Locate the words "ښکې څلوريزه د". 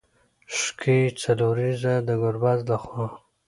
0.59-2.09